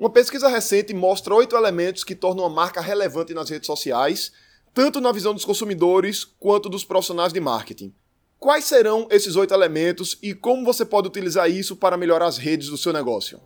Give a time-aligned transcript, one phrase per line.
[0.00, 4.32] Uma pesquisa recente mostra oito elementos que tornam uma marca relevante nas redes sociais,
[4.72, 7.92] tanto na visão dos consumidores quanto dos profissionais de marketing.
[8.38, 12.70] Quais serão esses oito elementos e como você pode utilizar isso para melhorar as redes
[12.70, 13.38] do seu negócio?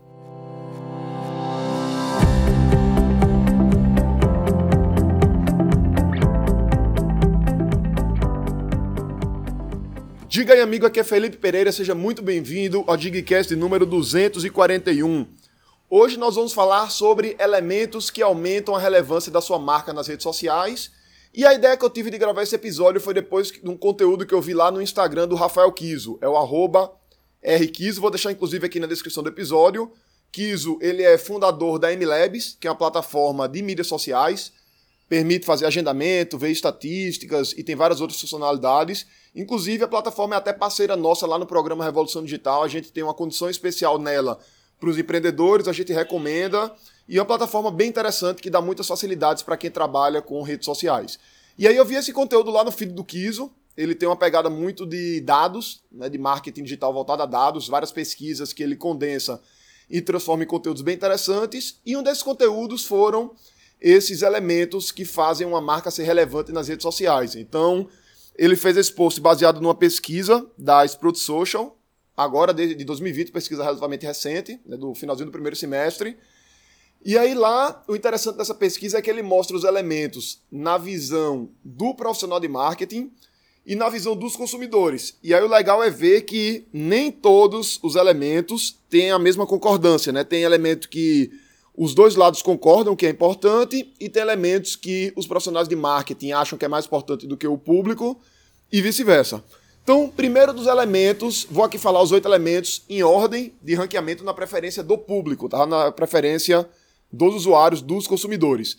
[10.29, 15.34] Diga aí, amigo, aqui é Felipe Pereira, seja muito bem-vindo ao Digcast número 241.
[15.97, 20.25] Hoje nós vamos falar sobre elementos que aumentam a relevância da sua marca nas redes
[20.25, 20.91] sociais.
[21.33, 24.27] E a ideia que eu tive de gravar esse episódio foi depois de um conteúdo
[24.27, 26.93] que eu vi lá no Instagram do Rafael Kiso, é o arroba
[27.41, 29.93] rkiso, vou deixar inclusive aqui na descrição do episódio.
[30.33, 34.53] Kiso, ele é fundador da MLabs, que é uma plataforma de mídias sociais,
[35.09, 39.07] permite fazer agendamento, ver estatísticas e tem várias outras funcionalidades.
[39.33, 42.65] Inclusive, a plataforma é até parceira nossa lá no programa Revolução Digital.
[42.65, 44.41] A gente tem uma condição especial nela
[44.85, 46.71] para os empreendedores, a gente recomenda.
[47.09, 50.67] E é uma plataforma bem interessante que dá muitas facilidades para quem trabalha com redes
[50.67, 51.19] sociais.
[51.59, 53.51] E aí eu vi esse conteúdo lá no feed do Kiso.
[53.77, 57.91] Ele tem uma pegada muito de dados, né, de marketing digital voltado a dados, várias
[57.91, 59.41] pesquisas que ele condensa
[59.89, 61.81] e transforma em conteúdos bem interessantes.
[61.85, 63.33] E um desses conteúdos foram
[63.81, 67.35] esses elementos que fazem uma marca ser relevante nas redes sociais.
[67.35, 67.89] Então,
[68.37, 71.77] ele fez esse post baseado numa pesquisa da Sprout Social,
[72.17, 76.17] agora de, 2020, pesquisa relativamente recente, né, do finalzinho do primeiro semestre.
[77.05, 81.51] E aí lá, o interessante dessa pesquisa é que ele mostra os elementos na visão
[81.63, 83.13] do profissional de marketing
[83.67, 85.19] e na visão dos consumidores.
[85.23, 90.13] E aí o legal é ver que nem todos os elementos têm a mesma concordância,
[90.13, 90.25] né?
[90.25, 91.31] Tem elemento que
[91.77, 96.33] os dois lados concordam que é importante e tem elementos que os profissionais de marketing
[96.33, 98.21] acham que é mais importante do que o público
[98.71, 99.43] e vice-versa.
[99.85, 104.33] Então, primeiro dos elementos, vou aqui falar os oito elementos em ordem de ranqueamento na
[104.33, 105.67] preferência do público, tá?
[105.67, 106.67] Na preferência
[107.13, 108.79] dos usuários, dos consumidores.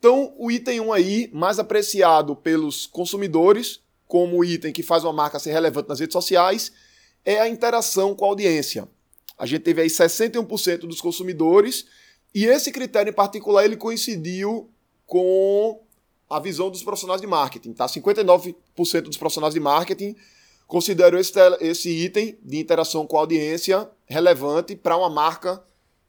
[0.00, 3.78] Então, o item 1 aí, mais apreciado pelos consumidores,
[4.08, 6.72] como o item que faz uma marca ser relevante nas redes sociais,
[7.24, 8.88] é a interação com a audiência.
[9.38, 11.86] A gente teve aí 61% dos consumidores
[12.34, 14.68] e esse critério em particular ele coincidiu
[15.06, 15.80] com
[16.28, 17.72] a visão dos profissionais de marketing.
[17.72, 17.86] Tá?
[17.86, 18.54] 59%
[19.02, 20.16] dos profissionais de marketing
[20.70, 25.60] consideram esse, esse item de interação com a audiência relevante para uma marca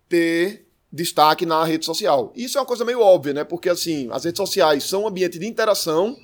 [0.08, 2.32] ter destaque na rede social.
[2.36, 3.44] Isso é uma coisa meio óbvia, né?
[3.44, 6.16] Porque assim, as redes sociais são um ambiente de interação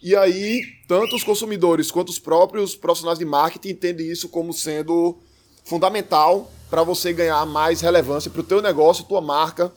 [0.00, 5.18] e aí tanto os consumidores quanto os próprios profissionais de marketing entendem isso como sendo
[5.64, 9.72] fundamental para você ganhar mais relevância para o teu negócio, tua marca,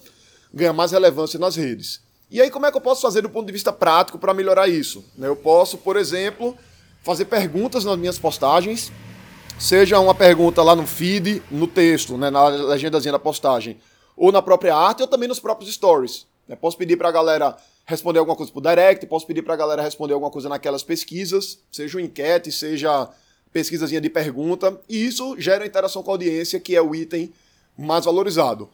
[0.54, 2.00] ganhar mais relevância nas redes.
[2.30, 4.68] E aí como é que eu posso fazer do ponto de vista prático para melhorar
[4.68, 5.04] isso?
[5.18, 6.56] Né, eu posso, por exemplo,
[7.08, 8.92] fazer perguntas nas minhas postagens,
[9.58, 13.80] seja uma pergunta lá no feed, no texto, né, na legendazinha da postagem,
[14.18, 16.28] ou na própria arte, ou também nos próprios stories.
[16.46, 16.58] Né?
[16.58, 19.82] Posso pedir para a galera responder alguma coisa por direct, posso pedir para a galera
[19.82, 23.10] responder alguma coisa naquelas pesquisas, seja uma enquete, seja
[23.54, 27.32] pesquisazinha de pergunta, e isso gera interação com a audiência, que é o item
[27.78, 28.70] mais valorizado.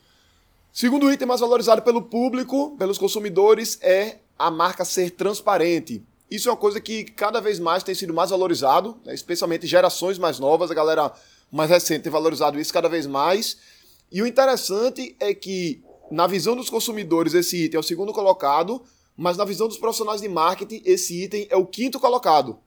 [0.72, 6.04] Segundo item mais valorizado pelo público, pelos consumidores, é a marca ser transparente.
[6.34, 9.14] Isso é uma coisa que cada vez mais tem sido mais valorizado, né?
[9.14, 11.14] especialmente gerações mais novas, a galera
[11.52, 13.56] mais recente tem valorizado isso cada vez mais.
[14.12, 18.82] E o interessante é que, na visão dos consumidores, esse item é o segundo colocado,
[19.16, 22.58] mas na visão dos profissionais de marketing, esse item é o quinto colocado.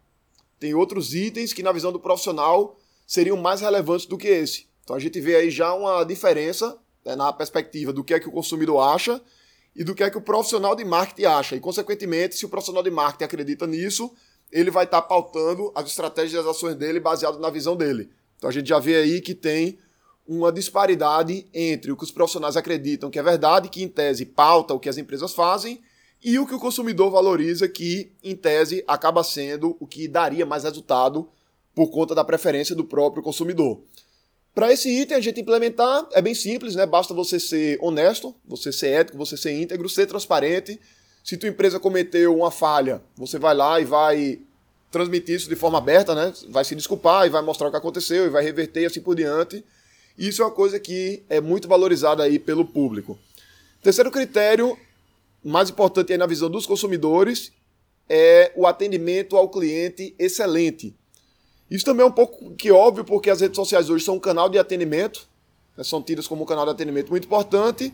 [0.60, 4.68] Tem outros itens que, na visão do profissional, seriam mais relevantes do que esse.
[4.84, 8.28] Então a gente vê aí já uma diferença né, na perspectiva do que é que
[8.28, 9.20] o consumidor acha
[9.76, 11.56] e do que é que o profissional de marketing acha.
[11.56, 14.10] E, consequentemente, se o profissional de marketing acredita nisso,
[14.50, 18.08] ele vai estar pautando as estratégias e as ações dele baseado na visão dele.
[18.38, 19.78] Então a gente já vê aí que tem
[20.26, 24.74] uma disparidade entre o que os profissionais acreditam que é verdade, que em tese pauta
[24.74, 25.80] o que as empresas fazem,
[26.24, 30.64] e o que o consumidor valoriza, que em tese acaba sendo o que daria mais
[30.64, 31.28] resultado
[31.74, 33.80] por conta da preferência do próprio consumidor.
[34.56, 36.86] Para esse item a gente implementar é bem simples, né?
[36.86, 40.80] Basta você ser honesto, você ser ético, você ser íntegro, ser transparente.
[41.22, 44.40] Se tua empresa cometeu uma falha, você vai lá e vai
[44.90, 46.32] transmitir isso de forma aberta, né?
[46.48, 49.14] Vai se desculpar e vai mostrar o que aconteceu e vai reverter e assim por
[49.14, 49.62] diante.
[50.16, 53.18] Isso é uma coisa que é muito valorizada aí pelo público.
[53.82, 54.74] Terceiro critério
[55.44, 57.52] mais importante aí na visão dos consumidores
[58.08, 60.96] é o atendimento ao cliente excelente.
[61.70, 64.48] Isso também é um pouco que óbvio, porque as redes sociais hoje são um canal
[64.48, 65.26] de atendimento,
[65.76, 67.92] né, são tidas como um canal de atendimento muito importante,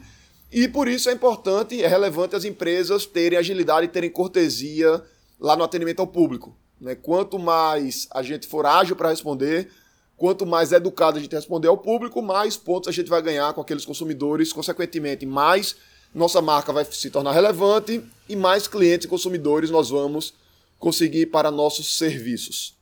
[0.50, 5.02] e por isso é importante, é relevante as empresas terem agilidade e terem cortesia
[5.40, 6.54] lá no atendimento ao público.
[6.78, 6.94] Né?
[6.94, 9.70] Quanto mais a gente for ágil para responder,
[10.16, 13.62] quanto mais educado a gente responder ao público, mais pontos a gente vai ganhar com
[13.62, 15.74] aqueles consumidores, consequentemente, mais
[16.14, 20.34] nossa marca vai se tornar relevante e mais clientes e consumidores nós vamos
[20.78, 22.74] conseguir para nossos serviços.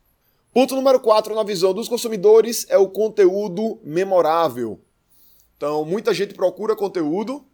[0.52, 4.80] Ponto número 4 na visão dos consumidores é o conteúdo memorável.
[5.56, 7.44] Então, muita gente procura conteúdo,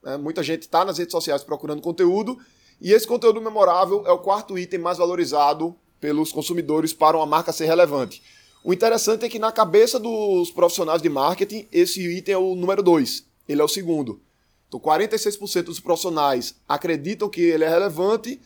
[0.00, 0.16] né?
[0.16, 2.38] muita gente está nas redes sociais procurando conteúdo,
[2.80, 7.52] e esse conteúdo memorável é o quarto item mais valorizado pelos consumidores para uma marca
[7.52, 8.22] ser relevante.
[8.62, 12.84] O interessante é que na cabeça dos profissionais de marketing, esse item é o número
[12.84, 14.22] 2, ele é o segundo.
[14.68, 18.40] Então, 46% dos profissionais acreditam que ele é relevante,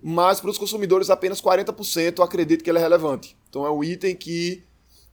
[0.00, 3.36] mas para os consumidores apenas 40% acreditam que ele é relevante.
[3.48, 4.62] Então, é um item que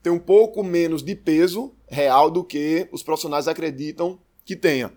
[0.02, 4.92] tem um pouco menos de peso real do que os profissionais acreditam que tenha.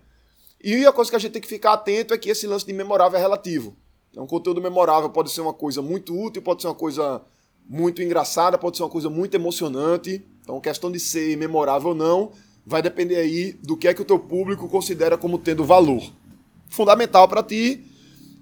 [0.62, 2.72] E a coisa que a gente tem que ficar atento é que esse lance de
[2.72, 3.74] memorável é relativo.
[4.16, 7.22] Um conteúdo memorável pode ser uma coisa muito útil, pode ser uma coisa
[7.68, 10.24] muito engraçada, pode ser uma coisa muito emocionante.
[10.42, 12.32] Então, questão de ser memorável ou não,
[12.66, 16.02] vai depender aí do que é que o teu público considera como tendo valor.
[16.68, 17.84] Fundamental para ti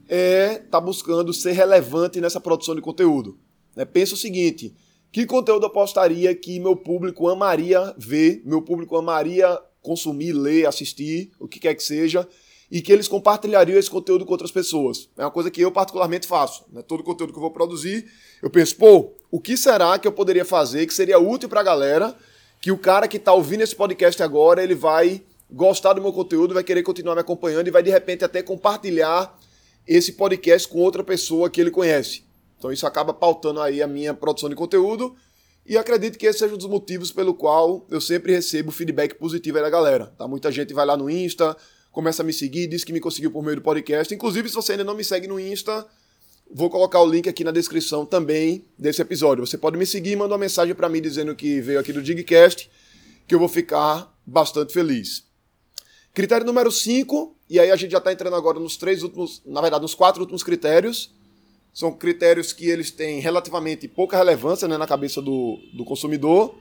[0.09, 3.39] é estar tá buscando ser relevante nessa produção de conteúdo.
[3.77, 3.85] Né?
[3.85, 4.75] Pensa o seguinte:
[5.11, 11.31] que conteúdo eu postaria que meu público amaria ver, meu público amaria consumir, ler, assistir,
[11.39, 12.29] o que quer que seja,
[12.71, 15.09] e que eles compartilhariam esse conteúdo com outras pessoas.
[15.17, 16.65] É uma coisa que eu particularmente faço.
[16.71, 16.83] Né?
[16.83, 18.07] Todo conteúdo que eu vou produzir,
[18.43, 21.65] eu penso, pô, o que será que eu poderia fazer que seria útil para a
[21.65, 22.15] galera
[22.61, 26.55] que o cara que está ouvindo esse podcast agora, ele vai gostar do meu conteúdo,
[26.55, 29.39] vai querer continuar me acompanhando e vai de repente até compartilhar
[29.87, 32.28] esse podcast com outra pessoa que ele conhece.
[32.59, 35.15] Então isso acaba pautando aí a minha produção de conteúdo
[35.65, 39.59] e acredito que esse seja um dos motivos pelo qual eu sempre recebo feedback positivo
[39.59, 40.07] aí da galera.
[40.19, 40.27] Tá?
[40.27, 41.57] Muita gente vai lá no Insta,
[41.93, 44.13] começa a me seguir, diz que me conseguiu por meio do podcast.
[44.13, 45.87] Inclusive, se você ainda não me segue no Insta,
[46.51, 49.47] Vou colocar o link aqui na descrição também desse episódio.
[49.47, 52.03] Você pode me seguir e mandar uma mensagem para mim dizendo que veio aqui do
[52.03, 52.71] Digcast,
[53.27, 55.25] que eu vou ficar bastante feliz.
[56.15, 59.61] Critério número 5, e aí a gente já está entrando agora nos três últimos, na
[59.61, 61.15] verdade, nos quatro últimos critérios.
[61.79, 66.59] São critérios que eles têm relativamente pouca relevância né, na cabeça do, do consumidor.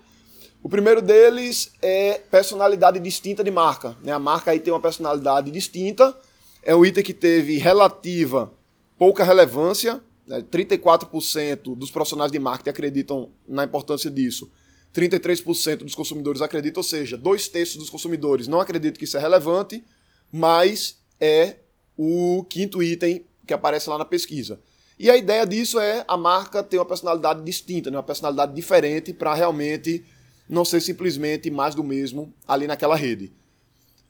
[0.62, 3.98] O primeiro deles é personalidade distinta de marca.
[4.04, 4.12] Né?
[4.12, 6.16] A marca aí tem uma personalidade distinta.
[6.62, 8.54] É um item que teve relativa
[8.96, 10.44] pouca relevância, né?
[10.52, 14.52] 34% dos profissionais de marketing acreditam na importância disso.
[14.94, 19.20] 33% dos consumidores acreditam, ou seja, dois terços dos consumidores não acreditam que isso é
[19.20, 19.84] relevante,
[20.32, 21.56] mas é
[21.98, 24.60] o quinto item que aparece lá na pesquisa.
[25.00, 27.98] E a ideia disso é a marca ter uma personalidade distinta, né?
[27.98, 30.04] uma personalidade diferente para realmente
[30.50, 33.32] não ser simplesmente mais do mesmo ali naquela rede.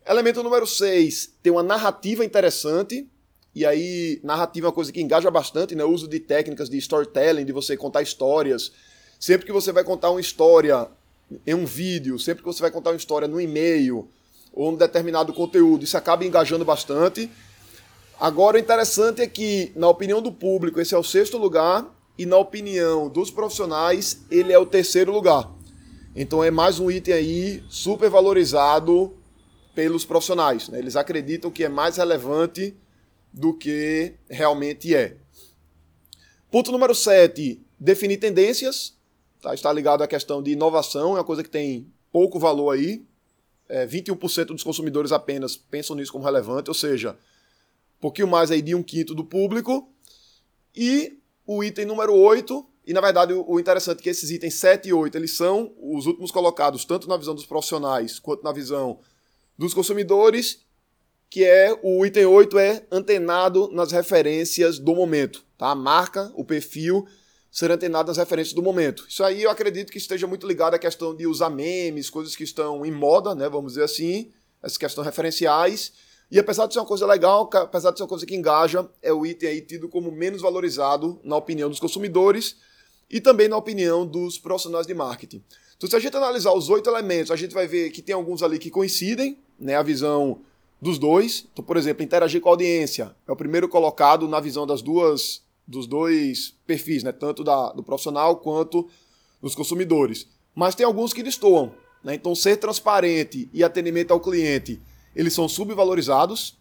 [0.06, 3.06] Elemento número 6, ter uma narrativa interessante,
[3.58, 5.84] e aí, narrativa é uma coisa que engaja bastante, né?
[5.84, 8.72] O uso de técnicas de storytelling, de você contar histórias.
[9.20, 10.88] Sempre que você vai contar uma história
[11.44, 14.08] em um vídeo, sempre que você vai contar uma história no e-mail
[14.54, 17.32] ou um determinado conteúdo, isso acaba engajando bastante.
[18.20, 21.86] Agora, o interessante é que, na opinião do público, esse é o sexto lugar,
[22.18, 25.52] e na opinião dos profissionais, ele é o terceiro lugar.
[26.16, 29.16] Então, é mais um item aí super valorizado
[29.76, 30.68] pelos profissionais.
[30.68, 30.80] Né?
[30.80, 32.76] Eles acreditam que é mais relevante
[33.32, 35.18] do que realmente é.
[36.50, 38.98] Ponto número 7, definir tendências.
[39.40, 39.54] Tá?
[39.54, 43.06] Está ligado à questão de inovação, é uma coisa que tem pouco valor aí.
[43.70, 47.16] É, 21% dos consumidores apenas pensam nisso como relevante, ou seja,
[48.00, 49.92] pouquinho mais aí de um quinto do público.
[50.76, 54.90] E o item número 8, e na verdade o interessante é que esses itens 7
[54.90, 59.00] e 8 eles são os últimos colocados tanto na visão dos profissionais quanto na visão
[59.58, 60.66] dos consumidores
[61.30, 65.72] que é o item 8 é antenado nas referências do momento, tá?
[65.72, 67.06] A marca, o perfil
[67.52, 69.06] ser antenado nas referências do momento.
[69.10, 72.44] Isso aí eu acredito que esteja muito ligado à questão de usar memes, coisas que
[72.44, 75.92] estão em moda, né, vamos dizer assim, essas questões referenciais.
[76.30, 79.14] E apesar de ser uma coisa legal, apesar de ser uma coisa que engaja, é
[79.14, 82.58] o item aí tido como menos valorizado na opinião dos consumidores
[83.10, 85.44] e também na opinião dos profissionais de marketing.
[85.78, 88.44] Então, se a gente analisar os oito elementos, a gente vai ver que tem alguns
[88.44, 89.76] ali que coincidem, né?
[89.76, 90.42] A visão
[90.82, 91.48] dos dois.
[91.52, 95.42] Então, por exemplo, interagir com a audiência é o primeiro colocado na visão das duas
[95.68, 97.12] dos dois perfis, né?
[97.12, 98.88] tanto da, do profissional quanto
[99.42, 100.28] dos consumidores.
[100.56, 101.74] Mas tem alguns que destoam.
[102.04, 102.16] Né?
[102.16, 104.82] Então, ser transparente e atendimento ao cliente,
[105.16, 106.58] eles são subvalorizados.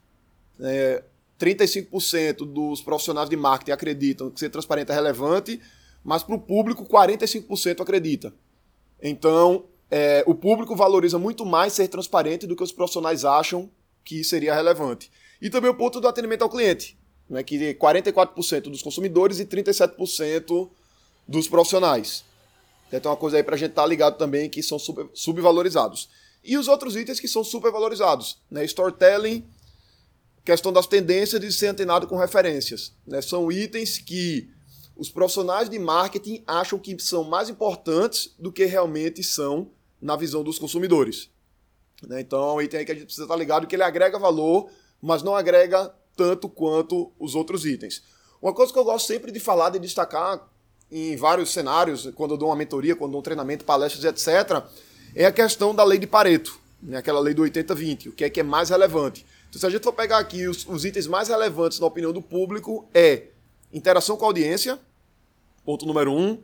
[0.60, 1.02] É,
[1.38, 5.60] 35% dos profissionais de marketing acreditam que ser transparente é relevante,
[6.02, 8.32] mas para o público, 45% acredita.
[9.02, 13.70] Então, é, o público valoriza muito mais ser transparente do que os profissionais acham
[14.04, 15.10] que seria relevante.
[15.40, 16.96] E também o ponto do atendimento ao cliente,
[17.28, 20.70] né, que 44% dos consumidores e 37%
[21.26, 22.24] dos profissionais.
[22.88, 25.08] Então é uma coisa aí para a gente estar tá ligado também que são super,
[25.12, 26.08] subvalorizados.
[26.46, 28.64] E os outros itens que são supervalorizados, né?
[28.64, 29.44] Storytelling,
[30.46, 32.94] questão das tendências de ser antenado com referências.
[33.04, 33.20] Né?
[33.20, 34.48] São itens que
[34.96, 40.44] os profissionais de marketing acham que são mais importantes do que realmente são na visão
[40.44, 41.28] dos consumidores.
[42.06, 42.20] Né?
[42.20, 44.18] Então é um item aí que a gente precisa estar tá ligado que ele agrega
[44.20, 44.70] valor,
[45.02, 48.02] mas não agrega tanto quanto os outros itens.
[48.40, 50.48] Uma coisa que eu gosto sempre de falar, de destacar
[50.90, 54.64] em vários cenários, quando eu dou uma mentoria, quando dou um treinamento, palestras, etc.,
[55.16, 56.98] é a questão da lei de Pareto, né?
[56.98, 59.24] aquela lei do 80-20, o que é que é mais relevante.
[59.48, 62.20] Então, se a gente for pegar aqui os, os itens mais relevantes na opinião do
[62.20, 63.28] público, é
[63.72, 64.78] interação com a audiência,
[65.64, 66.38] ponto número um.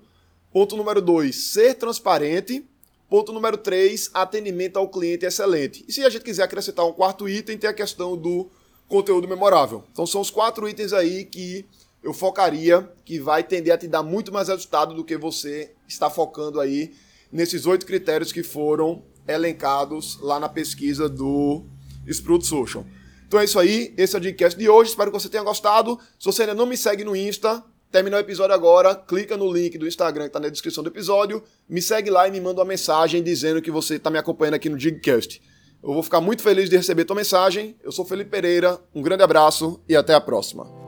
[0.51, 2.65] Ponto número dois, ser transparente.
[3.09, 5.85] Ponto número três, atendimento ao cliente excelente.
[5.87, 8.51] E se a gente quiser acrescentar um quarto item, tem a questão do
[8.89, 9.85] conteúdo memorável.
[9.93, 11.67] Então são os quatro itens aí que
[12.03, 16.09] eu focaria, que vai tender a te dar muito mais resultado do que você está
[16.09, 16.93] focando aí
[17.33, 21.65] nesses oito critérios que foram elencados lá na pesquisa do
[22.07, 22.85] Sprout Social.
[23.27, 25.99] Então é isso aí, esse é o Digcast de hoje, espero que você tenha gostado.
[26.19, 29.79] Se você ainda não me segue no Insta, terminou o episódio agora, clica no link
[29.79, 32.67] do Instagram que está na descrição do episódio, me segue lá e me manda uma
[32.67, 35.41] mensagem dizendo que você está me acompanhando aqui no Digcast.
[35.83, 37.75] Eu vou ficar muito feliz de receber tua mensagem.
[37.83, 40.82] Eu sou Felipe Pereira, um grande abraço e até a próxima.